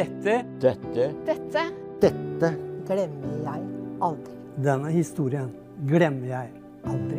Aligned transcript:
Dette 0.00 0.34
Dette 0.56 1.06
Dette 1.26 1.62
Dette 2.00 2.48
glemmer 2.88 3.32
jeg 3.44 3.64
aldri. 4.00 4.36
Denne 4.64 4.92
historien 4.94 5.50
glemmer 5.90 6.30
jeg 6.30 6.54
aldri. 6.88 7.18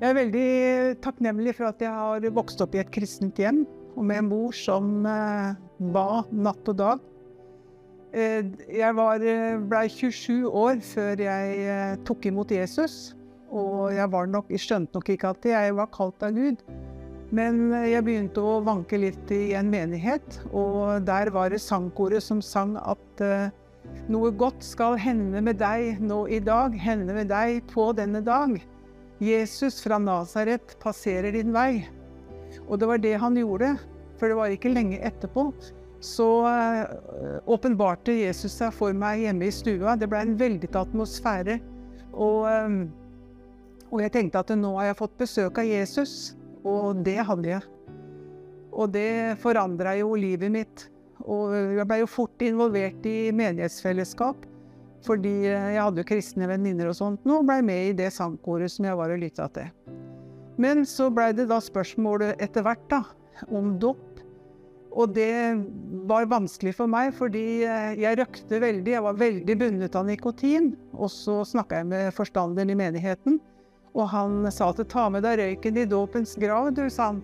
Jeg 0.00 0.08
er 0.08 0.16
veldig 0.16 0.46
takknemlig 1.04 1.52
for 1.58 1.68
at 1.68 1.84
jeg 1.84 1.92
har 1.92 2.24
vokst 2.38 2.64
opp 2.64 2.78
i 2.78 2.80
et 2.80 2.94
kristent 2.96 3.42
hjem, 3.44 3.66
og 3.92 4.08
med 4.08 4.22
en 4.22 4.30
mor 4.30 4.56
som 4.56 5.04
eh, 5.04 5.60
ba 5.92 6.22
natt 6.32 6.72
og 6.72 6.80
dag. 6.80 7.04
Eh, 8.16 8.40
jeg 8.72 8.96
var, 8.96 9.20
eh, 9.20 9.60
ble 9.60 9.84
27 9.98 10.48
år 10.48 10.80
før 10.94 11.26
jeg 11.26 12.00
tok 12.08 12.32
imot 12.32 12.56
Jesus, 12.56 13.12
og 13.52 13.92
jeg 13.92 14.08
var 14.16 14.32
nok, 14.32 14.48
skjønte 14.56 14.96
nok 14.96 15.12
ikke 15.12 15.36
at 15.36 15.52
jeg 15.52 15.76
var 15.76 15.92
kalt 15.92 16.24
av 16.24 16.32
Gud. 16.40 16.64
Men 17.34 17.72
eh, 17.72 17.90
jeg 17.94 18.06
begynte 18.06 18.42
å 18.42 18.60
vanke 18.64 18.98
litt 19.00 19.30
i 19.34 19.54
en 19.58 19.70
menighet, 19.72 20.40
og 20.52 21.02
der 21.08 21.32
var 21.34 21.50
det 21.50 21.62
sangkoret 21.64 22.22
som 22.22 22.42
sang 22.44 22.76
at 22.78 23.24
eh, 23.24 23.48
noe 24.12 24.30
godt 24.38 24.62
skal 24.64 24.98
hende 25.00 25.42
med 25.44 25.58
deg 25.62 26.02
nå 26.04 26.24
i 26.30 26.40
dag, 26.44 26.76
hende 26.78 27.16
med 27.16 27.32
deg 27.32 27.64
på 27.72 27.90
denne 27.96 28.22
dag. 28.24 28.56
Jesus 29.22 29.80
fra 29.82 29.98
Nasaret 30.02 30.76
passerer 30.82 31.34
din 31.34 31.52
vei. 31.54 31.84
Og 32.68 32.78
det 32.78 32.88
var 32.90 33.02
det 33.02 33.16
han 33.18 33.38
gjorde, 33.38 33.74
for 34.18 34.30
det 34.30 34.38
var 34.38 34.54
ikke 34.54 34.72
lenge 34.72 35.00
etterpå. 35.02 35.48
Så 36.04 36.28
øh, 36.46 37.40
åpenbarte 37.50 38.14
Jesus 38.14 38.58
seg 38.60 38.74
for 38.76 38.94
meg 38.94 39.24
hjemme 39.24 39.48
i 39.48 39.54
stua. 39.54 39.96
Det 39.98 40.10
ble 40.12 40.22
en 40.22 40.38
veldig 40.38 40.70
atmosfære. 40.76 41.58
Og, 42.14 42.44
og 43.90 44.02
jeg 44.04 44.12
tenkte 44.14 44.42
at 44.44 44.52
nå 44.54 44.76
har 44.76 44.92
jeg 44.92 44.98
fått 45.00 45.16
besøk 45.18 45.58
av 45.58 45.66
Jesus, 45.66 46.36
og 46.64 47.04
det 47.06 47.20
hadde 47.28 47.52
jeg. 47.52 47.62
Og 48.74 48.90
det 48.94 49.38
forandra 49.42 49.94
jo 50.00 50.16
livet 50.18 50.52
mitt. 50.52 50.88
Og 51.24 51.54
jeg 51.54 51.86
ble 51.88 52.00
jo 52.02 52.10
fort 52.10 52.42
involvert 52.44 53.06
i 53.06 53.30
menighetsfellesskap. 53.36 54.48
Fordi 55.04 55.34
jeg 55.44 55.76
hadde 55.76 56.00
jo 56.00 56.08
kristne 56.08 56.48
venninner 56.48 56.88
og 56.88 56.96
sånt 56.96 57.26
nå, 57.28 57.42
og 57.42 57.48
blei 57.48 57.60
med 57.64 57.90
i 57.90 57.96
det 57.98 58.08
sangkoret 58.14 58.72
som 58.72 58.88
jeg 58.88 58.96
var 58.96 59.12
og 59.12 59.20
lytta 59.20 59.50
til. 59.52 59.68
Men 60.60 60.84
så 60.88 61.10
blei 61.12 61.32
det 61.36 61.48
da 61.50 61.58
spørsmålet 61.62 62.40
etter 62.42 62.64
hvert 62.64 62.84
da, 62.90 63.02
om 63.52 63.74
dåp. 63.82 64.22
Og 64.94 65.10
det 65.10 65.58
var 66.06 66.28
vanskelig 66.30 66.76
for 66.78 66.88
meg, 66.90 67.10
fordi 67.18 67.64
jeg 67.66 68.18
røkte 68.20 68.60
veldig. 68.62 68.92
Jeg 68.94 69.04
var 69.04 69.18
veldig 69.18 69.56
bundet 69.60 69.98
av 69.98 70.06
nikotin. 70.06 70.72
Og 70.94 71.10
så 71.12 71.40
snakka 71.50 71.82
jeg 71.82 71.90
med 71.90 72.14
forstanderen 72.14 72.70
i 72.70 72.78
menigheten, 72.78 73.40
og 73.94 74.08
han 74.10 74.42
sa 74.52 74.72
at 74.72 74.82
ta 74.90 75.06
med 75.12 75.22
deg 75.24 75.38
røyken 75.38 75.78
i 75.78 75.86
dåpens 75.86 76.34
grav, 76.40 76.72
du, 76.74 76.86
sa 76.90 77.12
han. 77.12 77.20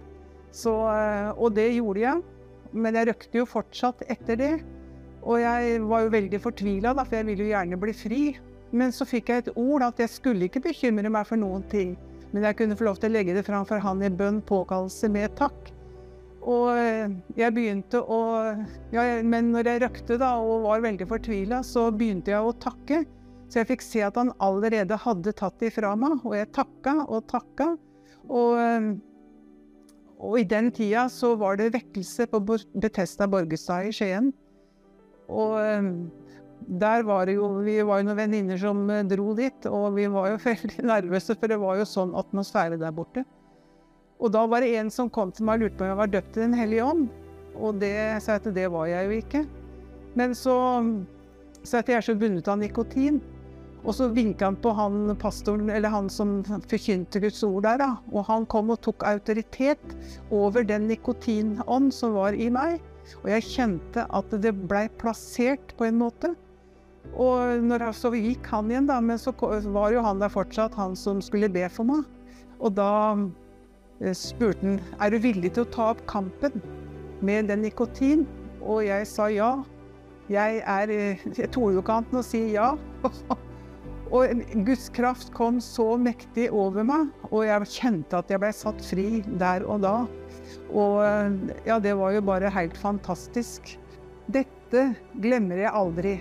Så, 0.55 0.73
eh, 0.91 1.31
og 1.35 1.55
det 1.57 1.69
gjorde 1.75 2.05
jeg. 2.05 2.23
Men 2.71 2.95
jeg 2.95 3.11
røkte 3.11 3.41
jo 3.41 3.49
fortsatt 3.49 4.05
etter 4.11 4.39
det. 4.39 4.53
Og 5.21 5.41
jeg 5.43 5.81
var 5.85 6.05
jo 6.05 6.15
veldig 6.15 6.41
fortvila, 6.41 6.95
for 7.03 7.19
jeg 7.19 7.29
ville 7.29 7.45
jo 7.45 7.51
gjerne 7.51 7.81
bli 7.83 7.95
fri. 7.97 8.23
Men 8.71 8.95
så 8.95 9.07
fikk 9.09 9.33
jeg 9.33 9.45
et 9.45 9.53
ord 9.59 9.83
at 9.89 9.99
jeg 9.99 10.13
skulle 10.13 10.47
ikke 10.47 10.63
bekymre 10.71 11.11
meg 11.11 11.27
for 11.27 11.41
noen 11.41 11.67
ting. 11.73 11.97
Men 12.31 12.47
jeg 12.47 12.61
kunne 12.61 12.79
få 12.79 12.87
lov 12.87 13.01
til 13.03 13.11
å 13.11 13.17
legge 13.17 13.35
det 13.35 13.45
fram 13.47 13.67
for 13.67 13.83
han 13.83 14.03
i 14.07 14.11
bønn, 14.15 14.39
påkallelse 14.47 15.11
med 15.11 15.35
takk. 15.39 15.73
Og 16.41 16.71
jeg 17.37 17.53
begynte 17.53 18.01
å 18.01 18.21
ja, 18.95 19.03
Men 19.21 19.51
når 19.53 19.69
jeg 19.69 19.83
røkte 19.83 20.17
da, 20.23 20.37
og 20.41 20.65
var 20.65 20.87
veldig 20.87 21.09
fortvila, 21.11 21.61
så 21.67 21.91
begynte 21.93 22.33
jeg 22.33 22.41
å 22.47 22.55
takke. 22.63 23.03
Så 23.51 23.61
jeg 23.61 23.71
fikk 23.73 23.83
se 23.83 24.03
at 24.07 24.19
han 24.19 24.31
allerede 24.39 24.99
hadde 25.03 25.35
tatt 25.35 25.59
det 25.59 25.73
ifra 25.73 25.97
meg, 25.99 26.21
og 26.23 26.37
jeg 26.39 26.53
takka 26.55 27.01
og 27.09 27.25
takka. 27.31 27.73
Og, 28.31 28.61
og 30.23 30.37
i 30.39 30.47
den 30.47 30.71
tida 30.75 31.09
så 31.11 31.33
var 31.41 31.59
det 31.59 31.73
vekkelse 31.75 32.29
på 32.31 32.41
Betesta 32.47 33.27
Borgestad 33.31 33.91
i 33.91 33.95
Skien. 33.97 34.31
Og 35.31 35.59
der 36.71 37.03
var 37.07 37.27
det 37.27 37.35
jo 37.39 37.49
Vi 37.65 37.77
var 37.83 38.01
jo 38.01 38.07
noen 38.07 38.19
venninner 38.19 38.59
som 38.61 38.87
dro 39.11 39.35
dit, 39.35 39.67
og 39.67 39.97
vi 39.99 40.07
var 40.07 40.31
jo 40.31 40.41
veldig 40.51 40.87
nervøse, 40.87 41.35
for 41.35 41.51
det 41.51 41.59
var 41.59 41.81
jo 41.81 41.89
sånn 41.89 42.15
atmosfære 42.19 42.79
der 42.79 42.95
borte. 42.95 43.27
Og 44.21 44.31
da 44.35 44.45
var 44.47 44.61
det 44.63 44.77
en 44.77 44.91
som 44.93 45.11
kom 45.11 45.33
til 45.33 45.49
meg 45.49 45.59
og 45.59 45.65
lurte 45.65 45.81
på 45.81 45.87
om 45.87 45.91
jeg 45.91 46.01
var 46.03 46.13
døpt 46.13 46.37
i 46.37 46.45
Den 46.45 46.55
hellige 46.55 46.85
ånd. 46.85 47.09
Og 47.57 47.81
det 47.81 47.97
sa 48.23 48.37
jeg 48.37 48.45
at 48.45 48.55
det 48.55 48.69
var 48.71 48.87
jeg 48.87 49.09
jo 49.09 49.19
ikke. 49.25 49.43
Men 50.19 50.35
så 50.37 50.57
sa 51.65 51.81
jeg 51.81 51.85
at 51.85 51.93
jeg 51.93 51.99
er 51.99 52.07
så 52.07 52.17
bundet 52.21 52.49
av 52.49 52.61
nikotin. 52.61 53.21
Og 53.81 53.95
så 53.97 54.11
vinka 54.13 54.51
han 54.51 54.59
på 54.61 54.73
han 54.77 55.15
pastoren, 55.21 55.71
eller 55.73 55.93
han 55.93 56.11
som 56.13 56.41
forkynte 56.69 57.23
Guds 57.23 57.41
ord 57.47 57.65
der, 57.65 57.81
da. 57.81 57.91
Og 58.13 58.27
han 58.29 58.47
kom 58.53 58.73
og 58.75 58.83
tok 58.85 59.07
autoritet 59.09 59.97
over 60.35 60.67
den 60.67 60.89
nikotinånd 60.91 61.95
som 61.97 62.17
var 62.19 62.37
i 62.37 62.51
meg. 62.53 62.81
Og 63.23 63.31
jeg 63.33 63.49
kjente 63.49 64.05
at 64.05 64.37
det 64.45 64.53
blei 64.69 64.87
plassert 65.01 65.75
på 65.79 65.89
en 65.89 66.01
måte. 66.03 66.35
Og 67.17 67.65
når 67.65 67.89
så 67.97 68.13
gikk 68.15 68.47
han 68.53 68.71
igjen, 68.71 68.89
da, 68.91 69.01
men 69.01 69.19
så 69.19 69.33
var 69.41 69.95
jo 69.95 70.05
han 70.05 70.21
der 70.21 70.33
fortsatt, 70.33 70.77
han 70.77 70.97
som 70.97 71.23
skulle 71.25 71.51
be 71.53 71.65
for 71.73 71.89
meg. 71.89 72.05
Og 72.61 72.77
da 72.77 73.17
spurte 74.17 74.61
han 74.65 74.79
er 75.01 75.13
du 75.13 75.21
villig 75.25 75.55
til 75.57 75.65
å 75.65 75.73
ta 75.73 75.91
opp 75.95 76.05
kampen 76.11 76.61
med 77.25 77.49
den 77.49 77.65
nikotin. 77.65 78.29
Og 78.61 78.85
jeg 78.87 79.09
sa 79.09 79.31
ja. 79.33 79.55
Jeg 80.31 80.61
er 80.63 80.91
Jeg 80.93 81.51
torde 81.51 81.75
jo 81.75 81.81
ikke 81.83 81.97
annet 81.97 82.13
enn 82.13 82.21
å 82.21 82.27
si 82.27 82.43
ja. 82.53 82.75
og 84.11 84.43
Guds 84.67 84.89
kraft 84.95 85.31
kom 85.37 85.61
så 85.63 85.95
mektig 86.01 86.49
over 86.51 86.87
meg, 86.87 87.11
og 87.31 87.45
jeg 87.47 87.71
kjente 87.77 88.19
at 88.19 88.33
jeg 88.33 88.43
ble 88.43 88.51
satt 88.55 88.83
fri 88.83 89.07
der 89.39 89.67
og 89.67 89.85
da. 89.85 89.95
Og 90.71 90.99
ja, 91.67 91.79
det 91.83 91.95
var 91.99 92.17
jo 92.17 92.25
bare 92.27 92.51
helt 92.55 92.77
fantastisk. 92.79 93.77
Dette 94.31 94.91
glemmer 95.23 95.63
jeg 95.63 95.75
aldri. 95.75 96.15